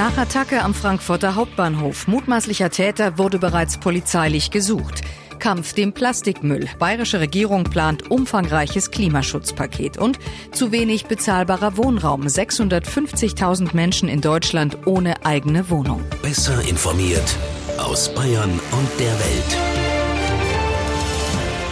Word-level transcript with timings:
Nach 0.00 0.16
Attacke 0.16 0.62
am 0.62 0.72
Frankfurter 0.72 1.34
Hauptbahnhof. 1.34 2.08
Mutmaßlicher 2.08 2.70
Täter 2.70 3.18
wurde 3.18 3.38
bereits 3.38 3.76
polizeilich 3.76 4.50
gesucht. 4.50 5.02
Kampf 5.38 5.74
dem 5.74 5.92
Plastikmüll. 5.92 6.70
Bayerische 6.78 7.20
Regierung 7.20 7.64
plant 7.64 8.10
umfangreiches 8.10 8.90
Klimaschutzpaket 8.92 9.98
und 9.98 10.18
zu 10.52 10.72
wenig 10.72 11.04
bezahlbarer 11.04 11.76
Wohnraum. 11.76 12.22
650.000 12.22 13.76
Menschen 13.76 14.08
in 14.08 14.22
Deutschland 14.22 14.86
ohne 14.86 15.26
eigene 15.26 15.68
Wohnung. 15.68 16.02
Besser 16.22 16.66
informiert 16.66 17.36
aus 17.76 18.08
Bayern 18.14 18.52
und 18.52 18.88
der 18.98 19.12
Welt. 19.12 19.58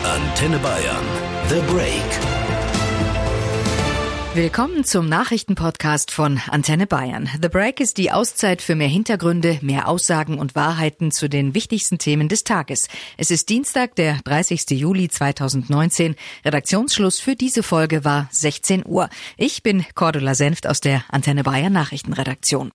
Antenne 0.04 0.58
Bayern. 0.58 1.06
The 1.48 1.60
Break. 1.72 2.27
Willkommen 4.34 4.84
zum 4.84 5.08
Nachrichtenpodcast 5.08 6.10
von 6.10 6.38
Antenne 6.48 6.86
Bayern. 6.86 7.28
The 7.40 7.48
Break 7.48 7.80
ist 7.80 7.96
die 7.96 8.12
Auszeit 8.12 8.62
für 8.62 8.74
mehr 8.74 8.86
Hintergründe, 8.88 9.58
mehr 9.62 9.88
Aussagen 9.88 10.38
und 10.38 10.54
Wahrheiten 10.54 11.10
zu 11.10 11.28
den 11.28 11.54
wichtigsten 11.54 11.98
Themen 11.98 12.28
des 12.28 12.44
Tages. 12.44 12.88
Es 13.16 13.30
ist 13.30 13.48
Dienstag, 13.48 13.96
der 13.96 14.18
30. 14.24 14.70
Juli 14.70 15.08
2019. 15.08 16.14
Redaktionsschluss 16.44 17.18
für 17.18 17.36
diese 17.36 17.62
Folge 17.62 18.04
war 18.04 18.28
16 18.30 18.84
Uhr. 18.86 19.08
Ich 19.36 19.62
bin 19.62 19.84
Cordula 19.94 20.34
Senft 20.34 20.66
aus 20.66 20.80
der 20.80 21.04
Antenne 21.08 21.42
Bayern 21.42 21.72
Nachrichtenredaktion. 21.72 22.70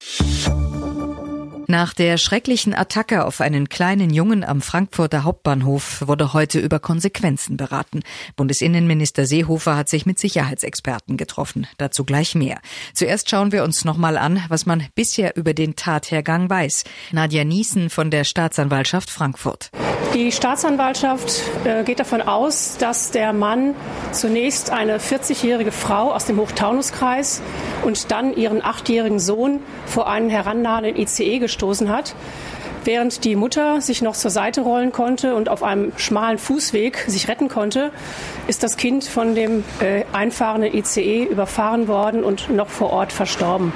Nach 1.67 1.93
der 1.93 2.17
schrecklichen 2.17 2.73
Attacke 2.73 3.25
auf 3.25 3.39
einen 3.39 3.69
kleinen 3.69 4.09
Jungen 4.09 4.43
am 4.43 4.61
Frankfurter 4.61 5.23
Hauptbahnhof 5.23 6.03
wurde 6.05 6.33
heute 6.33 6.59
über 6.59 6.79
Konsequenzen 6.79 7.55
beraten. 7.55 8.01
Bundesinnenminister 8.35 9.25
Seehofer 9.25 9.77
hat 9.77 9.87
sich 9.87 10.05
mit 10.05 10.19
Sicherheitsexperten 10.19 11.15
getroffen. 11.15 11.67
Dazu 11.77 12.03
gleich 12.03 12.35
mehr. 12.35 12.59
Zuerst 12.93 13.29
schauen 13.29 13.51
wir 13.51 13.63
uns 13.63 13.85
nochmal 13.85 14.17
an, 14.17 14.43
was 14.49 14.65
man 14.65 14.87
bisher 14.95 15.37
über 15.37 15.53
den 15.53 15.75
Tathergang 15.75 16.49
weiß. 16.49 16.83
Nadja 17.11 17.45
Niesen 17.45 17.89
von 17.89 18.11
der 18.11 18.25
Staatsanwaltschaft 18.25 19.09
Frankfurt. 19.09 19.71
Die 20.13 20.31
Staatsanwaltschaft 20.31 21.41
äh, 21.63 21.83
geht 21.83 21.99
davon 21.99 22.21
aus, 22.21 22.77
dass 22.77 23.09
der 23.09 23.33
Mann 23.33 23.73
zunächst 24.11 24.69
eine 24.69 24.99
40-jährige 24.99 25.71
Frau 25.71 26.11
aus 26.13 26.25
dem 26.25 26.37
Hochtaunuskreis 26.37 27.41
und 27.83 28.11
dann 28.11 28.35
ihren 28.35 28.63
achtjährigen 28.63 29.17
Sohn 29.19 29.59
vor 29.87 30.07
einen 30.07 30.29
herannahenden 30.29 30.97
ICE 30.97 31.39
gestoßen 31.53 31.89
hat. 31.89 32.15
Während 32.85 33.23
die 33.23 33.37
Mutter 33.37 33.79
sich 33.79 34.01
noch 34.01 34.13
zur 34.13 34.31
Seite 34.31 34.61
rollen 34.61 34.91
konnte 34.91 35.35
und 35.35 35.47
auf 35.47 35.63
einem 35.63 35.93
schmalen 35.95 36.37
Fußweg 36.37 37.05
sich 37.07 37.29
retten 37.29 37.47
konnte, 37.47 37.91
ist 38.47 38.61
das 38.61 38.75
Kind 38.75 39.05
von 39.05 39.35
dem 39.35 39.63
äh, 39.79 40.03
einfahrenden 40.11 40.73
ICE 40.73 41.23
überfahren 41.23 41.87
worden 41.87 42.23
und 42.25 42.49
noch 42.49 42.67
vor 42.67 42.91
Ort 42.91 43.13
verstorben. 43.13 43.71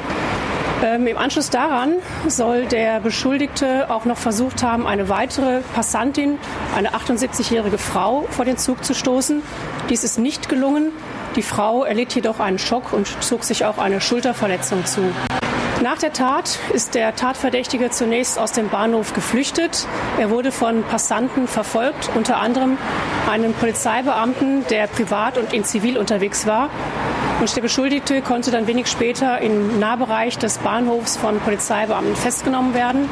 Ähm, 0.84 1.08
Im 1.08 1.17
Anschluss 1.17 1.50
daran 1.50 1.94
soll 2.28 2.66
der 2.66 3.00
Beschuldigte 3.00 3.89
auch 3.89 4.03
noch 4.06 4.17
versucht 4.17 4.62
haben, 4.62 4.86
eine 4.86 5.08
weitere 5.08 5.62
Passantin, 5.73 6.38
eine 6.75 6.94
78-jährige 6.94 7.78
Frau, 7.78 8.25
vor 8.30 8.44
den 8.44 8.58
Zug 8.58 8.84
zu 8.84 8.94
stoßen. 8.94 9.41
Dies 9.89 10.03
ist 10.03 10.19
nicht 10.19 10.50
gelungen. 10.50 10.91
Die 11.38 11.41
Frau 11.44 11.84
erlitt 11.84 12.14
jedoch 12.14 12.39
einen 12.39 12.59
Schock 12.59 12.94
und 12.94 13.08
zog 13.23 13.44
sich 13.44 13.64
auch 13.64 13.78
eine 13.78 14.02
Schulterverletzung 14.02 14.86
zu. 14.86 15.02
Nach 15.83 16.00
der 16.00 16.11
Tat 16.11 16.58
ist 16.73 16.95
der 16.95 17.16
Tatverdächtige 17.16 17.92
zunächst 17.92 18.39
aus 18.39 18.52
dem 18.52 18.70
Bahnhof 18.70 19.14
geflüchtet. 19.14 19.86
Er 20.17 20.31
wurde 20.31 20.52
von 20.52 20.84
Passanten 20.84 21.47
verfolgt, 21.47 22.09
unter 22.16 22.38
anderem 22.38 22.80
einem 23.30 23.53
Polizeibeamten, 23.53 24.66
der 24.72 24.88
privat 24.88 25.38
und 25.38 25.53
in 25.53 25.64
Zivil 25.64 26.00
unterwegs 26.00 26.47
war. 26.47 26.72
Und 27.39 27.56
der 27.56 27.61
Beschuldigte 27.61 28.23
konnte 28.23 28.50
dann 28.50 28.66
wenig 28.66 28.88
später 28.88 29.39
im 29.39 29.80
Nahbereich 29.80 30.39
des 30.39 30.58
Bahnhofs 30.58 31.16
von 31.16 31.39
Polizeibeamten 31.39 32.16
festgenommen 32.16 32.73
werden. 32.73 33.08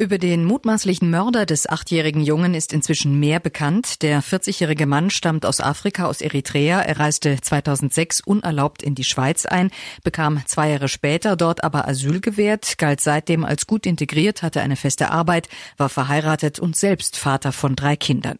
Über 0.00 0.16
den 0.16 0.46
mutmaßlichen 0.46 1.10
Mörder 1.10 1.44
des 1.44 1.68
achtjährigen 1.68 2.22
Jungen 2.22 2.54
ist 2.54 2.72
inzwischen 2.72 3.20
mehr 3.20 3.38
bekannt. 3.38 4.00
Der 4.00 4.22
40-jährige 4.22 4.86
Mann 4.86 5.10
stammt 5.10 5.44
aus 5.44 5.60
Afrika, 5.60 6.06
aus 6.06 6.22
Eritrea. 6.22 6.80
Er 6.80 6.98
reiste 6.98 7.38
2006 7.38 8.22
unerlaubt 8.22 8.82
in 8.82 8.94
die 8.94 9.04
Schweiz 9.04 9.44
ein, 9.44 9.70
bekam 10.02 10.40
zwei 10.46 10.70
Jahre 10.70 10.88
später 10.88 11.36
dort 11.36 11.62
aber 11.62 11.86
Asyl 11.86 12.22
gewährt, 12.22 12.78
galt 12.78 13.02
seitdem 13.02 13.44
als 13.44 13.66
gut 13.66 13.84
integriert, 13.84 14.42
hatte 14.42 14.62
eine 14.62 14.76
feste 14.76 15.10
Arbeit, 15.10 15.50
war 15.76 15.90
verheiratet 15.90 16.58
und 16.58 16.76
selbst 16.76 17.18
Vater 17.18 17.52
von 17.52 17.76
drei 17.76 17.94
Kindern. 17.94 18.38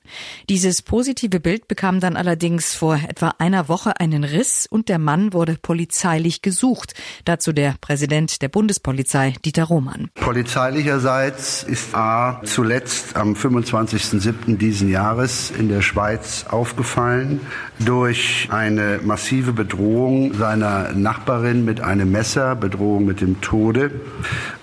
Dieses 0.49 0.81
positive 0.81 1.41
Bild 1.41 1.69
bekam 1.69 2.01
dann 2.01 2.17
allerdings 2.17 2.75
vor 2.75 2.99
etwa 3.07 3.35
einer 3.37 3.69
Woche 3.69 4.01
einen 4.01 4.25
Riss 4.25 4.67
und 4.67 4.89
der 4.89 4.99
Mann 4.99 5.35
wurde 5.35 5.59
polizeilich 5.61 6.41
gesucht. 6.41 6.95
Dazu 7.27 7.53
der 7.53 7.75
Präsident 7.83 8.41
der 8.41 8.49
Bundespolizei, 8.49 9.35
Dieter 9.45 9.65
Roman. 9.65 10.09
Polizeilicherseits 10.15 11.50
ist 11.63 11.95
A 11.95 12.41
zuletzt 12.45 13.17
am 13.17 13.35
25.07. 13.35 14.57
diesen 14.57 14.89
Jahres 14.89 15.51
in 15.51 15.69
der 15.69 15.83
Schweiz 15.83 16.47
aufgefallen 16.49 17.41
durch 17.79 18.49
eine 18.51 19.01
massive 19.03 19.53
Bedrohung 19.53 20.35
seiner 20.35 20.93
Nachbarin 20.93 21.65
mit 21.65 21.81
einem 21.81 22.11
Messer, 22.11 22.57
Bedrohung 22.57 23.05
mit 23.05 23.21
dem 23.21 23.41
Tode 23.41 23.91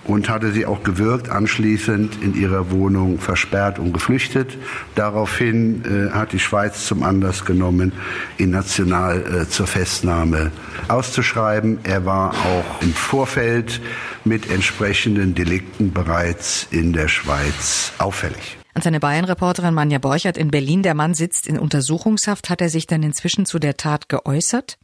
und 0.08 0.28
hatte 0.28 0.50
sie 0.50 0.66
auch 0.66 0.82
gewirkt, 0.82 1.28
anschließend 1.28 2.22
in 2.22 2.34
ihrer 2.34 2.70
Wohnung 2.70 3.20
versperrt 3.20 3.78
und 3.78 3.92
geflüchtet. 3.92 4.56
Daraufhin 4.94 5.84
äh, 5.84 6.10
hat 6.10 6.32
die 6.32 6.38
Schweiz 6.38 6.86
zum 6.86 7.02
Anlass 7.02 7.44
genommen, 7.44 7.92
ihn 8.38 8.50
national 8.50 9.42
äh, 9.42 9.48
zur 9.48 9.66
Festnahme 9.66 10.50
auszuschreiben. 10.88 11.78
Er 11.84 12.06
war 12.06 12.30
auch 12.30 12.82
im 12.82 12.94
Vorfeld 12.94 13.80
mit 14.24 14.50
entsprechenden 14.50 15.34
Delikten 15.34 15.92
bereits 15.92 16.66
in 16.70 16.92
der 16.92 17.08
Schweiz 17.08 17.92
auffällig. 17.98 18.56
An 18.74 18.82
seine 18.82 19.00
Bayern-Reporterin 19.00 19.74
Manja 19.74 19.98
Borchert 19.98 20.38
in 20.38 20.50
Berlin. 20.50 20.82
Der 20.82 20.94
Mann 20.94 21.12
sitzt 21.12 21.46
in 21.46 21.58
Untersuchungshaft. 21.58 22.48
Hat 22.48 22.60
er 22.60 22.68
sich 22.68 22.86
denn 22.86 23.02
inzwischen 23.02 23.44
zu 23.44 23.58
der 23.58 23.76
Tat 23.76 24.08
geäußert? 24.08 24.78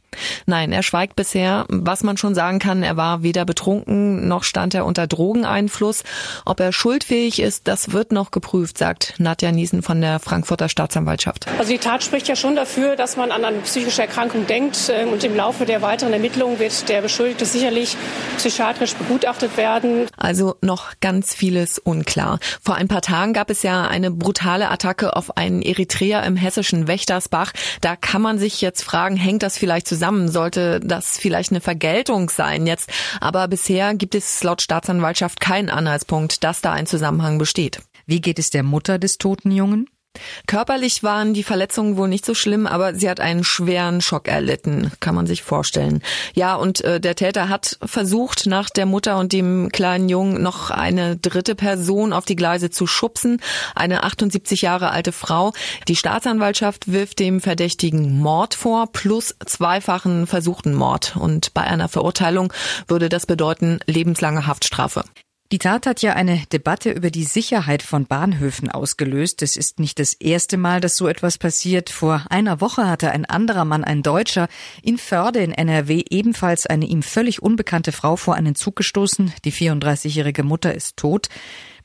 Nein, 0.45 0.71
er 0.71 0.83
schweigt 0.83 1.15
bisher. 1.15 1.65
Was 1.69 2.03
man 2.03 2.17
schon 2.17 2.35
sagen 2.35 2.59
kann, 2.59 2.83
er 2.83 2.97
war 2.97 3.23
weder 3.23 3.45
betrunken 3.45 4.27
noch 4.27 4.43
stand 4.43 4.73
er 4.73 4.85
unter 4.85 5.07
Drogeneinfluss. 5.07 6.03
Ob 6.45 6.59
er 6.59 6.71
schuldfähig 6.71 7.39
ist, 7.39 7.67
das 7.67 7.91
wird 7.91 8.11
noch 8.11 8.31
geprüft, 8.31 8.77
sagt 8.77 9.13
Nadja 9.17 9.51
Niesen 9.51 9.81
von 9.81 10.01
der 10.01 10.19
Frankfurter 10.19 10.69
Staatsanwaltschaft. 10.69 11.45
Also 11.57 11.71
die 11.71 11.77
Tat 11.77 12.03
spricht 12.03 12.27
ja 12.27 12.35
schon 12.35 12.55
dafür, 12.55 12.95
dass 12.95 13.17
man 13.17 13.31
an 13.31 13.43
eine 13.45 13.59
psychische 13.59 14.01
Erkrankung 14.01 14.47
denkt 14.47 14.89
ähm, 14.89 15.09
und 15.09 15.23
im 15.23 15.35
Laufe 15.35 15.65
der 15.65 15.81
weiteren 15.81 16.13
Ermittlungen 16.13 16.59
wird 16.59 16.89
der 16.89 17.01
Beschuldigte 17.01 17.45
sicherlich 17.45 17.95
psychiatrisch 18.37 18.93
begutachtet 18.95 19.57
werden. 19.57 20.07
Also 20.17 20.55
noch 20.61 20.93
ganz 21.01 21.33
vieles 21.33 21.79
unklar. 21.79 22.39
Vor 22.61 22.75
ein 22.75 22.87
paar 22.87 23.01
Tagen 23.01 23.33
gab 23.33 23.49
es 23.49 23.63
ja 23.63 23.87
eine 23.87 24.11
brutale 24.11 24.69
Attacke 24.69 25.15
auf 25.15 25.37
einen 25.37 25.61
Eritreer 25.61 26.23
im 26.23 26.35
hessischen 26.35 26.87
Wächtersbach. 26.87 27.53
Da 27.81 27.95
kann 27.95 28.21
man 28.21 28.39
sich 28.39 28.61
jetzt 28.61 28.83
fragen, 28.83 29.15
hängt 29.17 29.43
das 29.43 29.57
vielleicht 29.57 29.87
zusammen? 29.87 30.04
Zusammen. 30.05 30.29
Sollte 30.29 30.79
das 30.79 31.17
vielleicht 31.17 31.51
eine 31.51 31.61
Vergeltung 31.61 32.29
sein 32.29 32.67
jetzt? 32.67 32.89
Aber 33.21 33.47
bisher 33.47 33.95
gibt 33.95 34.15
es 34.15 34.43
laut 34.43 34.61
Staatsanwaltschaft 34.61 35.39
keinen 35.39 35.69
Anhaltspunkt, 35.69 36.43
dass 36.43 36.61
da 36.61 36.71
ein 36.71 36.85
Zusammenhang 36.85 37.37
besteht. 37.37 37.79
Wie 38.05 38.21
geht 38.21 38.37
es 38.37 38.51
der 38.51 38.63
Mutter 38.63 38.99
des 38.99 39.17
toten 39.17 39.51
Jungen? 39.51 39.87
Körperlich 40.47 41.03
waren 41.03 41.33
die 41.33 41.43
Verletzungen 41.43 41.97
wohl 41.97 42.07
nicht 42.07 42.25
so 42.25 42.33
schlimm, 42.33 42.67
aber 42.67 42.95
sie 42.95 43.09
hat 43.09 43.19
einen 43.19 43.43
schweren 43.43 44.01
Schock 44.01 44.27
erlitten, 44.27 44.91
kann 44.99 45.15
man 45.15 45.27
sich 45.27 45.43
vorstellen. 45.43 46.01
Ja, 46.33 46.55
und 46.55 46.81
äh, 46.81 46.99
der 46.99 47.15
Täter 47.15 47.49
hat 47.49 47.77
versucht, 47.83 48.45
nach 48.47 48.69
der 48.69 48.85
Mutter 48.85 49.17
und 49.17 49.33
dem 49.33 49.69
kleinen 49.71 50.09
Jungen 50.09 50.41
noch 50.41 50.71
eine 50.71 51.17
dritte 51.17 51.55
Person 51.55 52.13
auf 52.13 52.25
die 52.25 52.35
Gleise 52.35 52.69
zu 52.69 52.87
schubsen, 52.87 53.41
eine 53.75 54.03
78 54.03 54.61
Jahre 54.61 54.91
alte 54.91 55.11
Frau. 55.11 55.53
Die 55.87 55.95
Staatsanwaltschaft 55.95 56.91
wirft 56.91 57.19
dem 57.19 57.41
Verdächtigen 57.41 58.19
Mord 58.19 58.55
vor 58.55 58.87
plus 58.91 59.35
zweifachen 59.45 60.27
versuchten 60.27 60.73
Mord. 60.73 61.15
Und 61.17 61.53
bei 61.53 61.61
einer 61.61 61.89
Verurteilung 61.89 62.53
würde 62.87 63.09
das 63.09 63.25
bedeuten 63.25 63.79
lebenslange 63.85 64.47
Haftstrafe. 64.47 65.03
Die 65.51 65.59
Tat 65.59 65.85
hat 65.85 66.01
ja 66.01 66.13
eine 66.13 66.41
Debatte 66.51 66.89
über 66.89 67.11
die 67.11 67.23
Sicherheit 67.23 67.83
von 67.83 68.07
Bahnhöfen 68.07 68.71
ausgelöst. 68.71 69.43
Es 69.43 69.57
ist 69.57 69.79
nicht 69.79 69.99
das 69.99 70.13
erste 70.13 70.57
Mal, 70.57 70.81
dass 70.81 70.95
so 70.95 71.07
etwas 71.07 71.37
passiert. 71.37 71.91
Vor 71.91 72.25
einer 72.31 72.61
Woche 72.61 72.89
hatte 72.89 73.11
ein 73.11 73.25
anderer 73.25 73.63
Mann, 73.63 73.83
ein 73.83 74.01
Deutscher, 74.01 74.47
in 74.81 74.97
Förde 74.97 75.41
in 75.41 75.51
NRW 75.51 76.03
ebenfalls 76.09 76.65
eine 76.65 76.85
ihm 76.85 77.03
völlig 77.03 77.43
unbekannte 77.43 77.91
Frau 77.91 78.15
vor 78.15 78.33
einen 78.33 78.55
Zug 78.55 78.75
gestoßen. 78.75 79.33
Die 79.45 79.53
34-jährige 79.53 80.41
Mutter 80.41 80.73
ist 80.73 80.97
tot. 80.97 81.29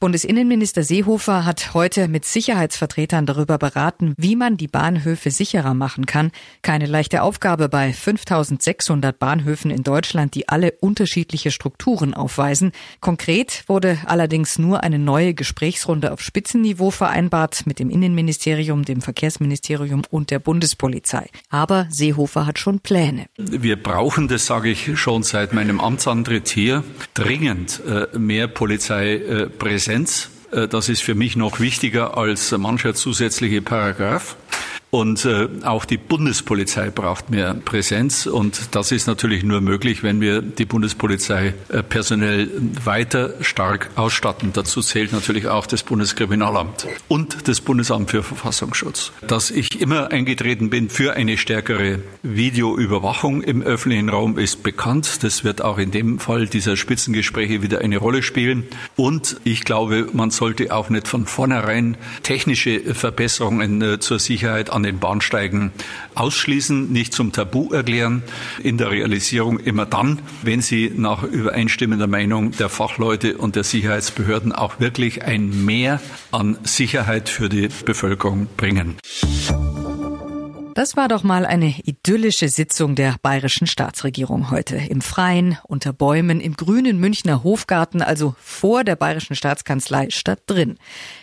Bundesinnenminister 0.00 0.82
Seehofer 0.82 1.44
hat 1.44 1.74
heute 1.74 2.08
mit 2.08 2.24
Sicherheitsvertretern 2.24 3.26
darüber 3.26 3.58
beraten, 3.58 4.14
wie 4.16 4.34
man 4.34 4.56
die 4.56 4.66
Bahnhöfe 4.66 5.30
sicherer 5.30 5.74
machen 5.74 6.06
kann. 6.06 6.32
Keine 6.62 6.86
leichte 6.86 7.20
Aufgabe 7.20 7.68
bei 7.68 7.92
5600 7.92 9.18
Bahnhöfen 9.18 9.70
in 9.70 9.82
Deutschland, 9.82 10.34
die 10.34 10.48
alle 10.48 10.72
unterschiedliche 10.80 11.50
Strukturen 11.50 12.14
aufweisen. 12.14 12.72
Konkret 13.02 13.64
wurde 13.66 13.98
allerdings 14.06 14.58
nur 14.58 14.82
eine 14.82 14.98
neue 14.98 15.34
Gesprächsrunde 15.34 16.12
auf 16.12 16.22
Spitzenniveau 16.22 16.90
vereinbart 16.90 17.66
mit 17.66 17.78
dem 17.78 17.90
Innenministerium, 17.90 18.86
dem 18.86 19.02
Verkehrsministerium 19.02 20.00
und 20.08 20.30
der 20.30 20.38
Bundespolizei. 20.38 21.28
Aber 21.50 21.86
Seehofer 21.90 22.46
hat 22.46 22.58
schon 22.58 22.80
Pläne. 22.80 23.26
Wir 23.36 23.76
brauchen, 23.76 24.28
das 24.28 24.46
sage 24.46 24.70
ich 24.70 24.98
schon 24.98 25.24
seit 25.24 25.52
meinem 25.52 25.78
Amtsantritt 25.78 26.48
hier, 26.48 26.84
dringend 27.12 27.82
äh, 27.86 28.16
mehr 28.16 28.48
Polizeipräsenz 28.48 29.89
Präsenz. 29.90 30.30
Äh, 30.52 30.68
das 30.68 30.88
ist 30.88 31.02
für 31.02 31.16
mich 31.16 31.34
noch 31.34 31.58
wichtiger 31.58 32.16
als 32.16 32.52
mancher 32.52 32.94
zusätzliche 32.94 33.60
Paragraph. 33.60 34.36
Und 34.90 35.24
äh, 35.24 35.48
auch 35.64 35.84
die 35.84 35.96
Bundespolizei 35.96 36.90
braucht 36.90 37.30
mehr 37.30 37.54
Präsenz. 37.54 38.26
Und 38.26 38.74
das 38.74 38.90
ist 38.90 39.06
natürlich 39.06 39.44
nur 39.44 39.60
möglich, 39.60 40.02
wenn 40.02 40.20
wir 40.20 40.42
die 40.42 40.64
Bundespolizei 40.64 41.54
äh, 41.68 41.82
personell 41.82 42.50
weiter 42.84 43.34
stark 43.40 43.90
ausstatten. 43.94 44.52
Dazu 44.52 44.82
zählt 44.82 45.12
natürlich 45.12 45.46
auch 45.46 45.66
das 45.66 45.84
Bundeskriminalamt 45.84 46.88
und 47.06 47.48
das 47.48 47.60
Bundesamt 47.60 48.10
für 48.10 48.24
Verfassungsschutz. 48.24 49.12
Dass 49.26 49.52
ich 49.52 49.80
immer 49.80 50.10
eingetreten 50.10 50.70
bin 50.70 50.90
für 50.90 51.14
eine 51.14 51.38
stärkere 51.38 52.00
Videoüberwachung 52.24 53.42
im 53.42 53.62
öffentlichen 53.62 54.08
Raum 54.08 54.38
ist 54.38 54.64
bekannt. 54.64 55.22
Das 55.22 55.44
wird 55.44 55.62
auch 55.62 55.78
in 55.78 55.92
dem 55.92 56.18
Fall 56.18 56.46
dieser 56.46 56.76
Spitzengespräche 56.76 57.62
wieder 57.62 57.80
eine 57.80 57.98
Rolle 57.98 58.24
spielen. 58.24 58.64
Und 58.96 59.40
ich 59.44 59.62
glaube, 59.64 60.08
man 60.12 60.30
sollte 60.30 60.74
auch 60.74 60.90
nicht 60.90 61.06
von 61.06 61.26
vornherein 61.26 61.96
technische 62.24 62.94
Verbesserungen 62.94 63.80
äh, 63.82 64.00
zur 64.00 64.18
Sicherheit 64.18 64.70
an 64.80 64.84
den 64.84 64.98
Bahnsteigen 64.98 65.72
ausschließen, 66.14 66.90
nicht 66.90 67.12
zum 67.12 67.32
Tabu 67.32 67.70
erklären. 67.70 68.22
In 68.62 68.78
der 68.78 68.90
Realisierung 68.90 69.58
immer 69.58 69.84
dann, 69.84 70.20
wenn 70.42 70.62
sie 70.62 70.90
nach 70.94 71.22
übereinstimmender 71.22 72.06
Meinung 72.06 72.52
der 72.52 72.70
Fachleute 72.70 73.36
und 73.36 73.56
der 73.56 73.64
Sicherheitsbehörden 73.64 74.52
auch 74.52 74.80
wirklich 74.80 75.22
ein 75.22 75.66
Mehr 75.66 76.00
an 76.32 76.56
Sicherheit 76.62 77.28
für 77.28 77.50
die 77.50 77.68
Bevölkerung 77.84 78.48
bringen. 78.56 78.96
Das 80.74 80.96
war 80.96 81.08
doch 81.08 81.24
mal 81.24 81.44
eine 81.44 81.74
idyllische 81.84 82.48
Sitzung 82.48 82.94
der 82.94 83.16
bayerischen 83.20 83.66
Staatsregierung 83.66 84.50
heute. 84.50 84.76
Im 84.76 85.02
Freien, 85.02 85.58
unter 85.64 85.92
Bäumen, 85.92 86.40
im 86.40 86.54
grünen 86.54 86.98
Münchner 86.98 87.42
Hofgarten, 87.44 88.00
also 88.00 88.34
vor 88.38 88.82
der 88.84 88.96
bayerischen 88.96 89.36
Staatskanzlei 89.36 90.08
statt 90.08 90.40
drin. 90.46 90.78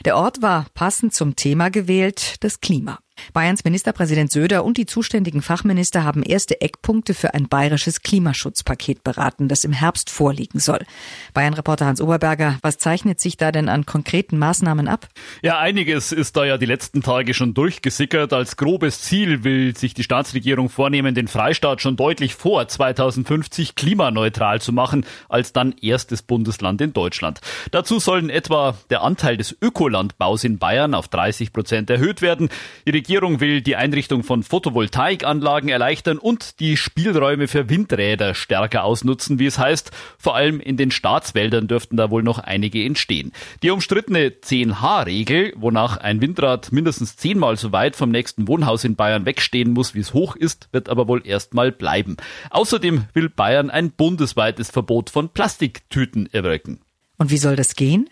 Der 0.05 0.17
Ort 0.17 0.43
war 0.43 0.67
passend 0.75 1.15
zum 1.15 1.35
Thema 1.35 1.69
gewählt, 1.69 2.35
das 2.41 2.59
Klima. 2.61 2.99
Bayerns 3.33 3.63
Ministerpräsident 3.63 4.31
Söder 4.31 4.63
und 4.63 4.77
die 4.77 4.85
zuständigen 4.85 5.41
Fachminister 5.41 6.03
haben 6.03 6.23
erste 6.23 6.61
Eckpunkte 6.61 7.13
für 7.13 7.33
ein 7.33 7.47
bayerisches 7.47 8.01
Klimaschutzpaket 8.01 9.03
beraten, 9.03 9.47
das 9.47 9.63
im 9.63 9.73
Herbst 9.73 10.09
vorliegen 10.09 10.59
soll. 10.59 10.85
Bayern-Reporter 11.33 11.85
Hans 11.85 12.01
Oberberger, 12.01 12.57
was 12.61 12.77
zeichnet 12.77 13.19
sich 13.19 13.37
da 13.37 13.51
denn 13.51 13.69
an 13.69 13.85
konkreten 13.85 14.37
Maßnahmen 14.37 14.87
ab? 14.87 15.07
Ja, 15.41 15.59
einiges 15.59 16.11
ist 16.11 16.37
da 16.37 16.45
ja 16.45 16.57
die 16.57 16.65
letzten 16.65 17.01
Tage 17.01 17.33
schon 17.33 17.53
durchgesickert. 17.53 18.33
Als 18.33 18.57
grobes 18.57 19.01
Ziel 19.01 19.43
will 19.43 19.75
sich 19.75 19.93
die 19.93 20.03
Staatsregierung 20.03 20.69
vornehmen, 20.69 21.15
den 21.15 21.27
Freistaat 21.27 21.81
schon 21.81 21.95
deutlich 21.95 22.35
vor 22.35 22.67
2050 22.67 23.75
klimaneutral 23.75 24.61
zu 24.61 24.73
machen, 24.73 25.05
als 25.29 25.53
dann 25.53 25.73
erstes 25.81 26.21
Bundesland 26.21 26.81
in 26.81 26.93
Deutschland. 26.93 27.41
Dazu 27.71 27.99
sollen 27.99 28.29
etwa 28.29 28.75
der 28.89 29.01
Anteil 29.01 29.37
des 29.37 29.55
Ökolandbaus 29.61 30.43
in 30.43 30.57
Bayern 30.57 30.93
auf 30.93 31.07
30 31.07 31.53
Prozent 31.53 31.89
erhöht 31.89 32.21
werden. 32.21 32.49
Die 32.85 32.91
Regierung 33.07 33.39
will 33.39 33.61
die 33.61 33.77
Einrichtung 33.77 34.21
von 34.21 34.43
Photovoltaikanlagen 34.43 35.69
erleichtern 35.69 36.17
und 36.17 36.59
die 36.59 36.75
Spielräume 36.75 37.47
für 37.47 37.69
Windräder 37.69 38.35
stärker 38.35 38.83
ausnutzen, 38.83 39.39
wie 39.39 39.45
es 39.45 39.57
heißt. 39.57 39.91
Vor 40.17 40.35
allem 40.35 40.59
in 40.59 40.75
den 40.75 40.91
Staatswäldern 40.91 41.69
dürften 41.69 41.95
da 41.95 42.11
wohl 42.11 42.21
noch 42.21 42.37
einige 42.37 42.83
entstehen. 42.83 43.31
Die 43.63 43.69
umstrittene 43.69 44.27
10H-Regel, 44.31 45.53
wonach 45.55 45.95
ein 45.95 46.19
Windrad 46.19 46.73
mindestens 46.73 47.15
zehnmal 47.15 47.55
so 47.55 47.71
weit 47.71 47.95
vom 47.95 48.11
nächsten 48.11 48.45
Wohnhaus 48.49 48.83
in 48.83 48.97
Bayern 48.97 49.25
wegstehen 49.25 49.71
muss, 49.71 49.95
wie 49.95 50.01
es 50.01 50.13
hoch 50.13 50.35
ist, 50.35 50.67
wird 50.73 50.89
aber 50.89 51.07
wohl 51.07 51.25
erstmal 51.25 51.71
bleiben. 51.71 52.17
Außerdem 52.49 53.05
will 53.13 53.29
Bayern 53.29 53.69
ein 53.69 53.91
bundesweites 53.91 54.69
Verbot 54.69 55.09
von 55.09 55.29
Plastiktüten 55.29 56.27
erwirken. 56.33 56.81
Und 57.17 57.31
wie 57.31 57.37
soll 57.37 57.55
das 57.55 57.75
gehen? 57.75 58.09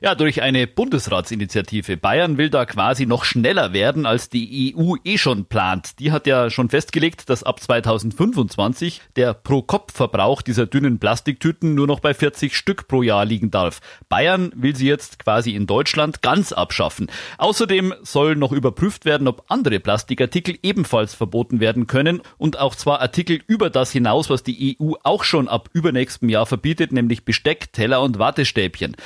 Ja, 0.00 0.14
durch 0.14 0.42
eine 0.42 0.66
Bundesratsinitiative. 0.66 1.96
Bayern 1.96 2.38
will 2.38 2.50
da 2.50 2.64
quasi 2.66 3.06
noch 3.06 3.24
schneller 3.24 3.72
werden, 3.72 4.06
als 4.06 4.28
die 4.28 4.74
EU 4.76 4.94
eh 5.04 5.18
schon 5.18 5.46
plant. 5.46 5.98
Die 5.98 6.12
hat 6.12 6.26
ja 6.26 6.50
schon 6.50 6.68
festgelegt, 6.68 7.28
dass 7.30 7.42
ab 7.42 7.60
2025 7.60 9.00
der 9.16 9.34
Pro-Kopf-Verbrauch 9.34 10.42
dieser 10.42 10.66
dünnen 10.66 10.98
Plastiktüten 10.98 11.74
nur 11.74 11.86
noch 11.86 12.00
bei 12.00 12.14
40 12.14 12.56
Stück 12.56 12.88
pro 12.88 13.02
Jahr 13.02 13.24
liegen 13.24 13.50
darf. 13.50 13.80
Bayern 14.08 14.52
will 14.54 14.76
sie 14.76 14.86
jetzt 14.86 15.18
quasi 15.18 15.54
in 15.54 15.66
Deutschland 15.66 16.22
ganz 16.22 16.52
abschaffen. 16.52 17.08
Außerdem 17.38 17.94
soll 18.02 18.36
noch 18.36 18.52
überprüft 18.52 19.04
werden, 19.04 19.28
ob 19.28 19.44
andere 19.48 19.80
Plastikartikel 19.80 20.58
ebenfalls 20.62 21.14
verboten 21.14 21.60
werden 21.60 21.86
können 21.86 22.22
und 22.36 22.58
auch 22.58 22.74
zwar 22.74 23.00
Artikel 23.00 23.40
über 23.46 23.70
das 23.70 23.92
hinaus, 23.92 24.30
was 24.30 24.42
die 24.42 24.76
EU 24.80 24.92
auch 25.02 25.24
schon 25.24 25.48
ab 25.48 25.68
übernächstem 25.72 26.28
Jahr 26.28 26.46
verbietet, 26.46 26.92
nämlich 26.92 27.24
Besteck, 27.24 27.72
Teller 27.72 28.02
und 28.02 28.18
Wattestäbchen. 28.18 28.96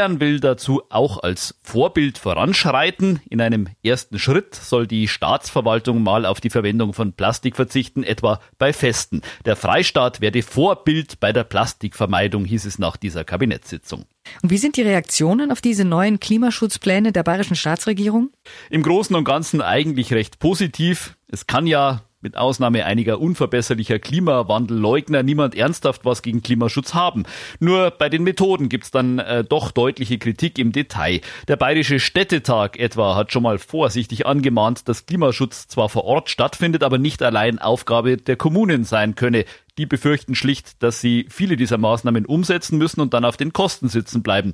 Bayern 0.00 0.18
will 0.18 0.40
dazu 0.40 0.80
auch 0.88 1.22
als 1.22 1.56
Vorbild 1.62 2.16
voranschreiten. 2.16 3.20
In 3.28 3.42
einem 3.42 3.68
ersten 3.84 4.18
Schritt 4.18 4.54
soll 4.54 4.86
die 4.86 5.08
Staatsverwaltung 5.08 6.02
mal 6.02 6.24
auf 6.24 6.40
die 6.40 6.48
Verwendung 6.48 6.94
von 6.94 7.12
Plastik 7.12 7.54
verzichten, 7.54 8.02
etwa 8.02 8.40
bei 8.56 8.72
Festen. 8.72 9.20
Der 9.44 9.56
Freistaat 9.56 10.22
werde 10.22 10.40
Vorbild 10.42 11.20
bei 11.20 11.34
der 11.34 11.44
Plastikvermeidung, 11.44 12.46
hieß 12.46 12.64
es 12.64 12.78
nach 12.78 12.96
dieser 12.96 13.24
Kabinettssitzung. 13.24 14.06
Und 14.42 14.48
wie 14.48 14.56
sind 14.56 14.78
die 14.78 14.82
Reaktionen 14.82 15.52
auf 15.52 15.60
diese 15.60 15.84
neuen 15.84 16.18
Klimaschutzpläne 16.18 17.12
der 17.12 17.22
bayerischen 17.22 17.56
Staatsregierung? 17.56 18.30
Im 18.70 18.82
Großen 18.82 19.14
und 19.14 19.24
Ganzen 19.24 19.60
eigentlich 19.60 20.14
recht 20.14 20.38
positiv. 20.38 21.18
Es 21.28 21.46
kann 21.46 21.66
ja 21.66 22.00
mit 22.22 22.36
Ausnahme 22.36 22.84
einiger 22.84 23.18
unverbesserlicher 23.18 23.98
Klimawandelleugner 23.98 25.22
niemand 25.22 25.54
ernsthaft 25.54 26.04
was 26.04 26.20
gegen 26.20 26.42
Klimaschutz 26.42 26.92
haben. 26.92 27.24
Nur 27.60 27.90
bei 27.92 28.10
den 28.10 28.24
Methoden 28.24 28.68
gibt's 28.68 28.90
dann 28.90 29.18
äh, 29.18 29.42
doch 29.42 29.70
deutliche 29.70 30.18
Kritik 30.18 30.58
im 30.58 30.72
Detail. 30.72 31.22
Der 31.48 31.56
Bayerische 31.56 31.98
Städtetag 31.98 32.78
etwa 32.78 33.16
hat 33.16 33.32
schon 33.32 33.42
mal 33.42 33.58
vorsichtig 33.58 34.26
angemahnt, 34.26 34.86
dass 34.86 35.06
Klimaschutz 35.06 35.68
zwar 35.68 35.88
vor 35.88 36.04
Ort 36.04 36.28
stattfindet, 36.28 36.82
aber 36.82 36.98
nicht 36.98 37.22
allein 37.22 37.58
Aufgabe 37.58 38.18
der 38.18 38.36
Kommunen 38.36 38.84
sein 38.84 39.14
könne. 39.14 39.46
Die 39.78 39.86
befürchten 39.86 40.34
schlicht, 40.34 40.82
dass 40.82 41.00
sie 41.00 41.26
viele 41.28 41.56
dieser 41.56 41.78
Maßnahmen 41.78 42.26
umsetzen 42.26 42.78
müssen 42.78 43.00
und 43.00 43.14
dann 43.14 43.24
auf 43.24 43.36
den 43.36 43.52
Kosten 43.52 43.88
sitzen 43.88 44.22
bleiben. 44.22 44.52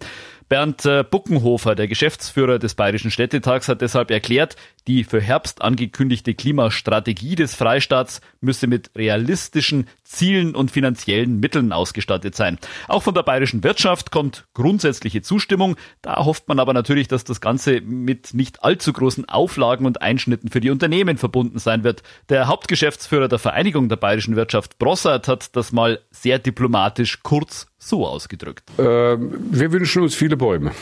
Bernd 0.49 0.85
äh, 0.85 1.05
Buckenhofer, 1.09 1.75
der 1.75 1.89
Geschäftsführer 1.89 2.59
des 2.59 2.75
Bayerischen 2.75 3.11
Städtetags, 3.11 3.69
hat 3.69 3.81
deshalb 3.81 4.11
erklärt, 4.11 4.57
die 4.87 5.03
für 5.03 5.21
Herbst 5.21 5.63
angekündigte 5.63 6.35
Klimastrategie 6.35 7.35
des 7.35 7.55
Freistaats 7.55 8.21
müsse 8.41 8.69
mit 8.69 8.91
realistischen 8.95 9.89
Zielen 10.05 10.55
und 10.55 10.71
finanziellen 10.71 11.41
Mitteln 11.41 11.73
ausgestattet 11.73 12.37
sein. 12.37 12.59
Auch 12.87 13.03
von 13.03 13.15
der 13.15 13.25
bayerischen 13.25 13.65
Wirtschaft 13.65 14.13
kommt 14.13 14.47
grundsätzliche 14.55 15.23
Zustimmung. 15.23 15.77
Da 16.03 16.25
hofft 16.25 16.47
man 16.47 16.61
aber 16.61 16.73
natürlich, 16.73 17.09
dass 17.09 17.25
das 17.25 17.41
Ganze 17.41 17.81
mit 17.81 18.33
nicht 18.33 18.63
allzu 18.63 18.93
großen 18.93 19.29
Auflagen 19.29 19.87
und 19.87 20.01
Einschnitten 20.01 20.51
für 20.51 20.61
die 20.61 20.71
Unternehmen 20.71 21.19
verbunden 21.19 21.59
sein 21.59 21.83
wird. 21.83 22.05
Der 22.29 22.47
Hauptgeschäftsführer 22.47 23.27
der 23.27 23.41
Vereinigung 23.41 23.89
der 23.89 23.97
bayerischen 23.97 24.37
Wirtschaft, 24.37 24.79
Brossart, 25.07 25.29
hat 25.29 25.57
das 25.57 25.73
mal 25.73 26.01
sehr 26.11 26.39
diplomatisch 26.41 27.23
kurz 27.23 27.69
so 27.79 28.07
ausgedrückt. 28.07 28.69
Äh, 28.79 28.83
wir 28.83 29.71
wünschen 29.73 30.03
uns 30.03 30.17
viele 30.17 30.37
Bäume. 30.37 30.73